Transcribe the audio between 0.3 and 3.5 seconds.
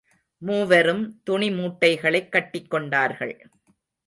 மூவரும் துணி மூட்டைகளைக் கட்டிக் கொண்டார்கள்.